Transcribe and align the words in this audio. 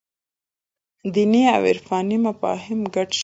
دیني 1.13 1.41
او 1.55 1.61
عرفاني 1.71 2.17
مفاهیم 2.25 2.81
ګډ 2.95 3.07
شوي 3.11 3.15
دي. 3.17 3.19